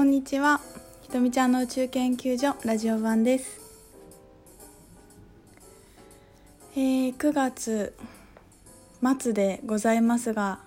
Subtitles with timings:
[0.00, 0.62] こんにちは。
[1.02, 3.60] ひとみちゃんの宇宙研究所ラジオ版です。
[6.74, 7.94] えー、9月
[9.20, 10.60] 末でございますが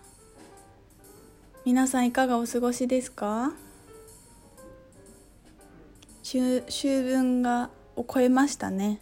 [1.65, 3.53] 皆さんいかがお過ごしですか？
[6.21, 8.99] 秋秋分がを超えましたね。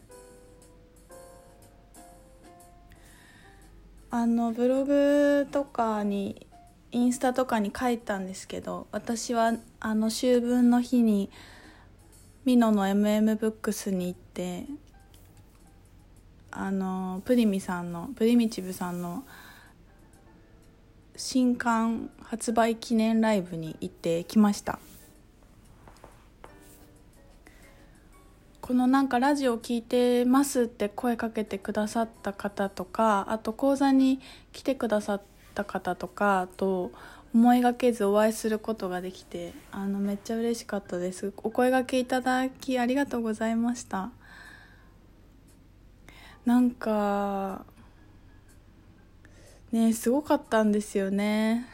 [4.09, 6.47] あのブログとかに
[6.91, 11.29] インスタとかに書いたんですけど私はあの秋分の日に
[12.43, 14.65] ミノの MM ブックスに行って
[16.51, 19.23] あのプリミさんのプリミチブさんの
[21.15, 24.79] 新刊発売記念ライブに行ってきました。
[28.59, 34.19] このなんかラジオ聞いてますって声かけてくださった方とかあと講座に
[34.53, 35.25] 来てくださった
[35.63, 36.91] 方とかと
[37.33, 41.33] 思いがけずお会いすることができてあのめっちゃ嬉しかったです。
[41.37, 44.11] お声がけいただきありがとうございました。
[46.45, 47.65] なんか
[49.71, 51.67] ねすごかったんですよね。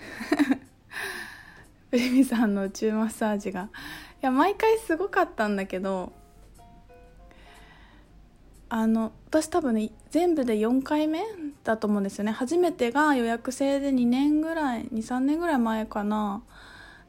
[1.89, 3.69] ベビさんの宇宙マッサージが。
[4.21, 6.11] いや毎回すごかったんだけど
[8.69, 11.23] あの私多分ね全部で4回目
[11.63, 12.31] だと思うんですよね。
[12.31, 16.43] 初めてが予約制で2年ぐらい23年ぐらい前かな。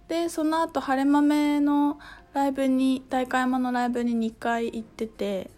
[0.08, 1.98] でその後晴れ豆の
[2.32, 5.50] ライブに大会山のライブに2回行ってて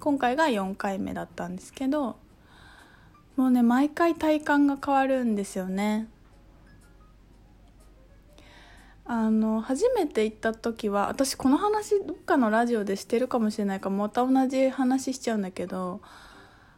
[0.00, 2.16] 今回が4回目だったんですけど
[3.36, 6.08] もうね毎回体感が変わるんですよね。
[9.06, 16.00] あの初めて行った時は私この話どっかのラジオでしてるかもしれないからまた同じ話しちゃうんだけど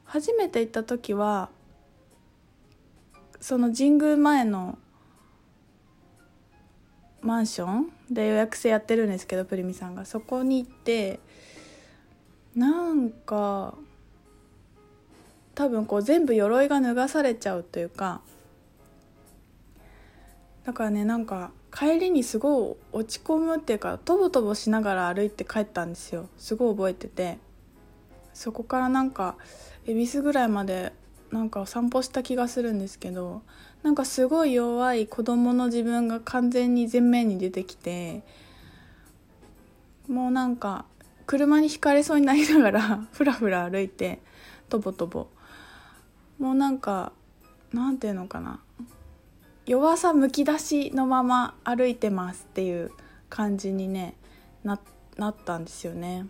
[0.05, 1.51] 初めて行った時は
[3.41, 4.79] その神宮前の
[7.21, 10.05] マンションで予約制やってるんですけどプリミさんが。
[10.05, 11.21] そこに行って
[12.55, 13.75] なんか
[15.55, 18.21] 多分こう全部鎧が脱がされちゃうというか
[20.65, 26.29] だからねなんか帰りにすごい落ち込むっていうかとぼとぼしながら歩いて帰ったんですよ。
[26.39, 27.39] すごい覚えてて。
[28.33, 29.37] そこからなんか
[29.87, 30.93] 恵比寿ぐらいまで
[31.31, 33.43] なんか散歩した気がするんですけど
[33.83, 38.23] なんかすごい弱い子供の自分が完全に前面に出てきて
[40.07, 40.85] もうなんか
[41.27, 44.21] 車にひかれそうになりながら ふらふら歩いて
[44.69, 45.29] とぼとぼ。
[46.39, 47.13] もうなんか
[47.73, 48.61] なんていうのかな。
[49.67, 52.93] 弱さむき出しのまま歩いてますっていう
[53.29, 54.15] 感じにね
[54.63, 54.79] な
[55.17, 56.27] なったんですよね。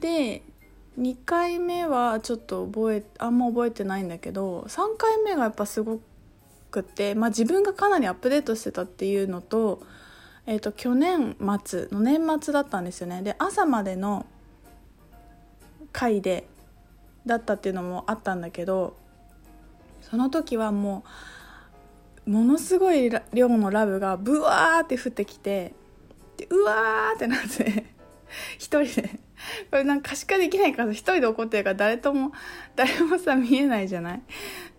[0.00, 0.42] で
[0.98, 6.00] 2回目はちょっと覚えあんま覚えてないんだけど3回目がやっぱすご
[6.70, 9.82] くて、まあ、自分がかなりアップデートしてたっていうのと,、
[10.46, 14.24] えー、と去年末の年末だったんですよねで朝までの
[15.92, 16.46] 回で
[17.26, 18.96] だったっていうのもあったんだけど
[20.08, 21.04] その時はも
[22.26, 25.74] うものすごい量のラブがブワーって降ってきて
[26.36, 27.84] でうわーってなって
[28.58, 29.20] 一人で。
[29.70, 32.32] これなんか可視化できないから一人で怒ってるから誰とも
[32.74, 34.22] 誰もさ見えないじゃない？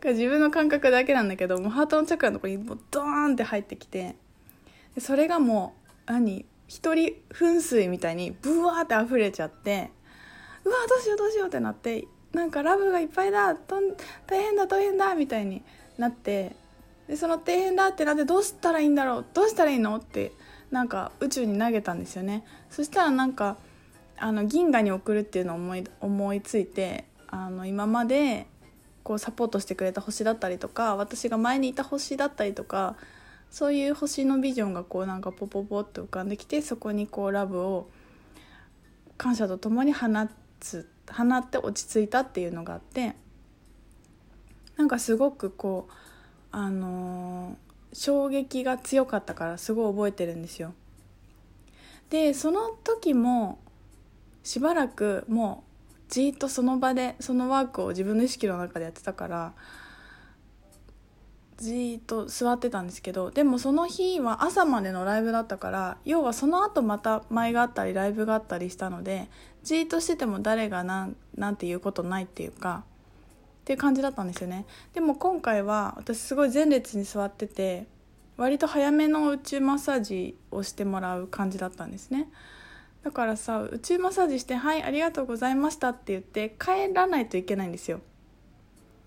[0.01, 4.15] か自分の感覚だけなんだけどもうハートのチャクラのとこにもうドーンって入ってきて
[4.95, 5.75] でそれがも
[6.07, 6.45] う何？
[6.67, 9.91] 一人噴水みたいにブワーって溢れちゃって
[10.65, 12.05] うわどうしようどうしようってなって
[12.37, 13.95] なんかラブがいっぱいだとん
[14.27, 15.63] 大変だ大変だみたいに
[15.97, 16.55] なって
[17.07, 19.95] でその大変だってなってどうしたらいいんだろうどうしたらいいの？
[19.95, 20.31] って
[20.69, 22.45] なんか宇宙に投げたんですよね。
[22.69, 23.57] そしたらなんか
[24.19, 28.45] あの銀河に送るっていうのを思い思いついてあの今まで
[29.01, 32.97] こうサポートしてくれた星だったりとか私が前にいた星だったりとか
[33.49, 37.89] そういう星のビジョンがこうなんかポポポって浮かんできてそこにこうラブを
[39.17, 40.07] 感謝とともに放
[40.59, 43.15] つ放って落ち着いたっていうのがあって
[44.75, 45.93] なんかすごくこう
[46.51, 50.73] あのー、衝撃が強かったからすごい覚えてるんですよ。
[52.09, 53.59] でその時も
[54.43, 59.53] しばらくもうじっとその場でそのワークを自分の意識の中でやってたから
[61.57, 69.27] じーっと座ってたんですけどでもその日は朝までのライブだったから要はその後また舞があったりライブがあったりしたので
[69.63, 72.83] じーっとしてても誰が何なんて言うことないっていうか
[73.61, 74.65] っていう感じだったんですよね。
[74.93, 77.87] でも今回は私すごい前列に座ってて
[78.37, 82.29] 割と早めの宇宙マッサージをしてもらう感じだったんですね。
[83.03, 87.99] だからさ宇宙マッサージして「はいありがとうございました」って言って帰らないといけないんですよ。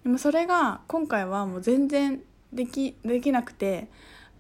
[0.02, 3.88] でもそれが今回はもう全然できできなくて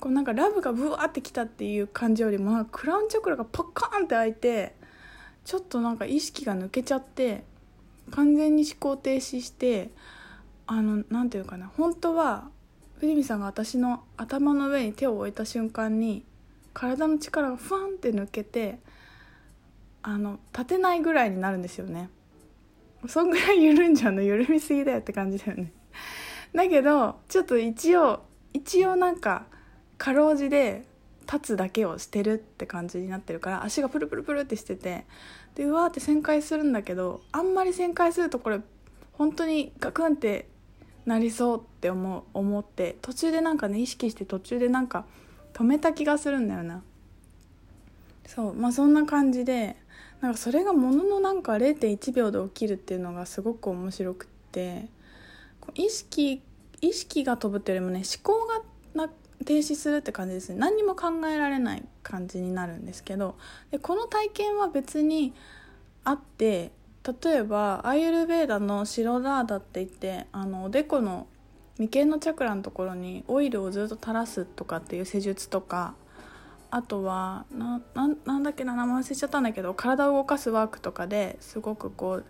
[0.00, 4.74] こうなんかラブがブワーってきたっていう感じよりもクラウンチャクラがパッカーンって開いて
[5.44, 7.44] ちょっとなんか意識が抜けちゃって
[8.10, 9.90] 完全に思考停止して
[10.66, 12.48] あのなんていうかな本当は
[12.98, 16.24] 藤見さんが私の頭の上に手を置いた瞬間に
[16.72, 18.78] 体の力がふわんって抜けて
[20.02, 22.08] あの立てないぐらいになるんですよね。
[23.06, 25.72] そんぐらい緩んじゃうの緩みすぎだよって感じだよね。
[26.54, 28.20] だけどちょっと一応
[28.52, 29.46] 一応なんか
[29.98, 30.84] かろうじで
[31.32, 35.06] 立つだけをしてるって感じになってるから足がプルプルプルってしてて
[35.54, 38.60] でうわーって旋回するんだけどあんまり旋回するとこれ
[39.12, 40.48] 本当にガクンって
[41.06, 45.04] なりそうって思う思って途中でなんかね意識して途中でなんか
[45.52, 46.82] 止めた気がするんだよな。
[48.26, 49.76] そうまあそんな感じで
[50.20, 54.88] なんかそれがもののなんか0.1秒で起きるっていうのがすごく面白くって
[55.74, 56.42] 意識
[56.80, 58.62] 意識が飛ぶっていうよりもね思考が
[59.06, 59.12] な
[59.44, 60.56] 停止するって感じですね。
[60.56, 63.36] 何にも考えられない感じになるんですけど
[63.70, 65.34] でこの体験は別に
[66.04, 66.72] あって
[67.22, 71.26] 例えばアイユルベーダの白ラーダって言ってあのおでこの
[71.78, 75.94] 眉間のチャクラのところにオイルをずっと垂らすとかっていう施術とか
[76.70, 82.24] あとはななんだっけな名前忘れちゃったんだけど体を動かすワークとかですごくこう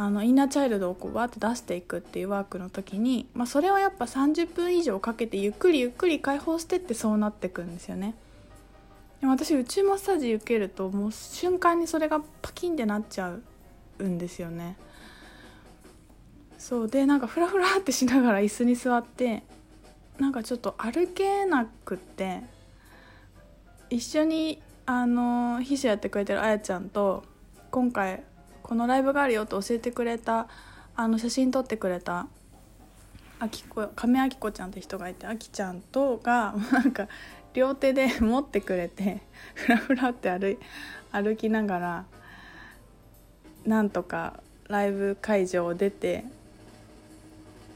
[0.00, 8.14] あのインナーチャイルドをこうわーって出していくっていうワークの時に、まあ、それはやっぱ30分以上かけてゆっくりゆっくり解放してってそうなってくんですよね。
[9.20, 13.34] でも私宇宙マッサージ受けるともう瞬間にそれがパキンってなっちゃ
[13.98, 14.76] うんですよね。
[16.58, 19.42] そうでなんかフラフラってしながら椅子に座って
[20.20, 22.42] なんかちょっと歩けなくって
[23.90, 27.24] 一緒にあの秘書やってくれてるあやちゃんと
[27.72, 28.22] 今回
[28.68, 30.46] このライブがあるよと教えてくれた
[30.94, 32.26] あの写真撮ってくれた
[33.40, 37.08] あきこ亀あきこちゃんって人がいてあきちゃんとが なんか
[37.54, 39.22] 両手で 持ってくれて
[39.54, 40.58] ふらふらって歩
[41.10, 42.04] 歩きながら
[43.64, 44.34] なんとか
[44.68, 46.26] ライブ会場を出て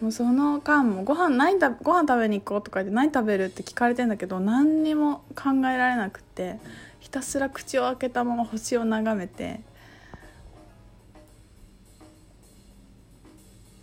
[0.03, 6.59] もうその間もご飯何だご飯食べに行こうとか言って何食べるって聞かれてんだけど何にも考えられなくて
[7.01, 9.63] ひたすら口を開けたまま星を眺めて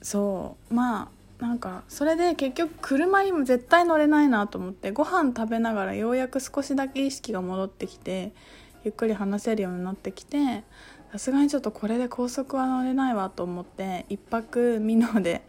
[0.09, 0.73] そう。
[0.73, 8.33] まあなんかそれで結局車にも絶対乗れないなと思ってご飯食べながらようやく少しだけ意識が戻ってきて
[8.83, 10.63] ゆっくり話せるようになってきて
[11.11, 15.43] さすがにちょっとこれで高速は乗れないわと思って一泊美濃で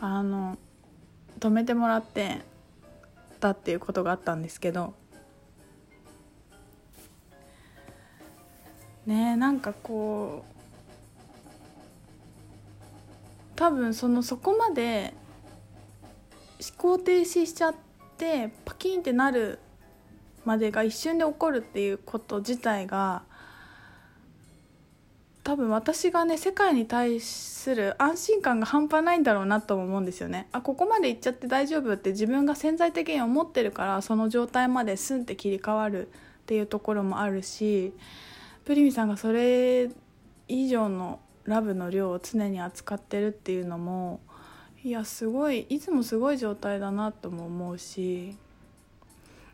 [0.00, 0.58] あの
[1.40, 2.42] 止めてもらって
[3.40, 4.94] たっていうことがあったんですけど。
[9.06, 10.57] ねなんかこう
[13.58, 15.12] 多分そのそこまで
[16.60, 17.74] 思考停止しちゃっ
[18.16, 19.58] てパキンってなる
[20.44, 23.24] までが一瞬で起こるっていうこと自体が
[25.42, 30.46] 多分私がね世界に対する安心感が半端ないんだろうなと思うんですよね。
[30.52, 36.10] あここまで行っちゃって大丈夫って自分が潜在的に思ってるからその状態までスンって切り替わるっ
[36.46, 37.92] ていうところもあるし
[38.64, 39.90] プリミさんがそれ
[40.46, 41.18] 以上の
[41.48, 44.20] ラブの量を常に扱ってるっていうのも
[44.84, 48.36] いやすごいいつもすごい状態だなとも思うし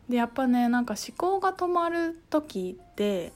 [0.08, 3.32] でやっぱねなんか思考が止まる時って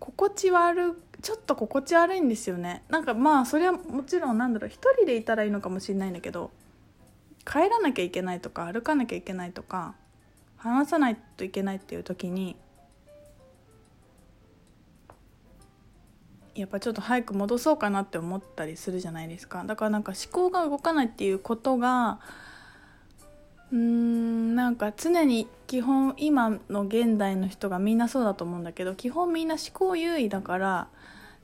[0.00, 2.82] 心地悪ちょっと心地悪いんですよね。
[2.88, 6.50] なんかまあそれはもちろんなんだろう一人でいたらいいのかもしれないんだけど
[7.44, 9.94] 帰らなきゃいけないとか歩かなきゃいけないとか
[10.56, 12.56] 話さないといけないっていう時に
[16.54, 19.64] やっぱちょっと早く戻そうかなって思ったりするじゃないですか。
[19.64, 22.20] だからなんか思考が動かないっていうことが
[23.72, 30.88] うーんなんか常に基本今の現代の人がみんなそうだと思うんだけど基本みんな思考優位だから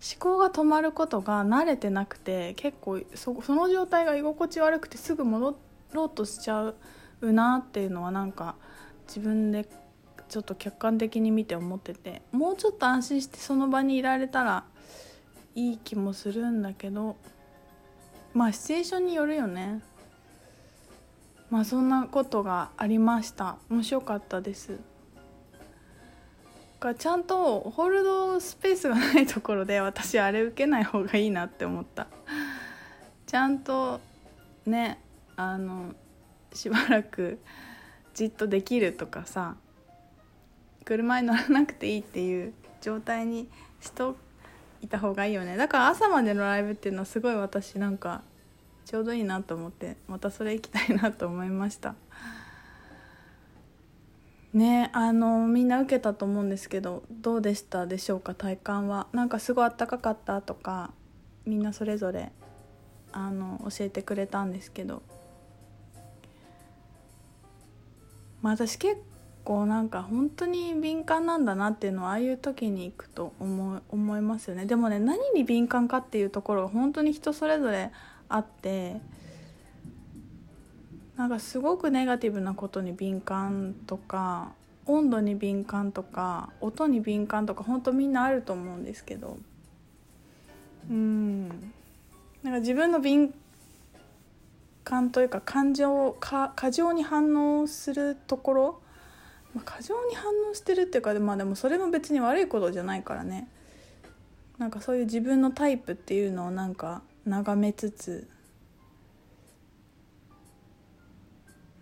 [0.03, 5.57] 思考が止まることが慣れてなくて結構そその状態が居心地悪くてすぐ戻
[5.93, 6.75] ろうとしちゃ
[7.21, 8.57] うなっていうのはなんか
[9.07, 9.67] 自分で
[10.29, 14.65] ちょっと客観的に見て思っててもうちょっと安心してその場にいられたら
[15.57, 17.17] いい気もするんだけど
[18.35, 19.83] まあシチュエーションによるよね。
[21.51, 23.57] まあそんなことがありました。
[23.71, 24.79] 面白かったです。
[26.79, 32.09] がちゃんとホールドスペースがないところで私あれ受けない方がいいなって思った。
[33.27, 34.01] ちゃんと
[34.67, 35.01] ね
[35.37, 35.95] あの
[36.53, 37.39] しばらく
[38.13, 39.57] じっとできるとかさ
[40.85, 43.49] 車に乗らなくていいっていう状態に
[43.81, 44.17] しと
[44.87, 45.57] いた方がいいよね。
[45.57, 48.23] だから朝までのライブっていうのはすごい私なんか
[48.85, 51.95] ちょうどいいなと思ってまたそれ行きたいなと思いました。
[54.55, 59.09] ねあのみんな受けたと思うんですけどどうでしたでしょうか体感は。
[59.13, 60.93] なんかすごいあったかかったとか
[61.45, 62.33] みんなそれぞれ
[63.13, 65.03] あの教えてくれたんですけど。
[68.41, 69.01] まあ私結
[69.47, 74.67] 構なんか本当に敏感なんだなっていうのはああいう時に行くと思思いますよね。
[74.67, 77.93] でもね何に敏感かっていうところが本当に人それぞれ
[78.29, 79.01] あって
[81.17, 84.53] なんかすごくネガティブなことに敏感とか
[84.85, 89.39] 温度に敏感とか音に敏感とか本当みんなあると思うんですけど。
[90.91, 91.49] うん。
[92.43, 93.35] なんか自分の敏
[94.85, 98.81] 感というか感情か過剰に反応するところ、
[99.57, 103.49] まあ、過剰に反応してるっていうかまあでもそれも別に悪いことじゃないからね。
[104.59, 108.29] なんかそういう自分のタイプっていうのをなんか眺めつつ。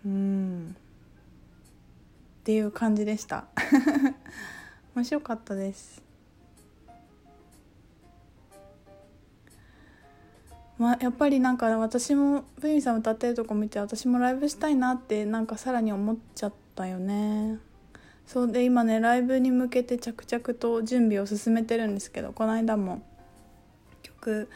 [0.05, 0.75] うん。
[2.39, 3.45] っていう感じでした。
[4.95, 6.01] 面白かったです。
[10.77, 17.57] まあ、やっぱりなんか私もプミさん歌ってるとこ見て私もライブしたいなってなんかさらに思っちゃっったよね。
[18.27, 23.03] そうで今ねライブに向けて着々と準備を進めてるんですけどこの間も
[24.01, 24.49] 曲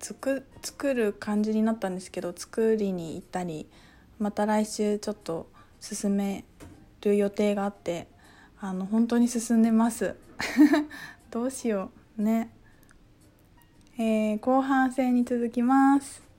[0.00, 3.68] 作作る感じになったんですけど作りに行ったり
[4.18, 5.46] また来週ちょっと
[5.80, 6.44] 進め
[7.02, 8.08] る予定があって
[8.58, 10.16] あの本当に進んでます。
[11.30, 12.50] どうしようね。
[13.98, 16.31] えー、後半戦に続きます。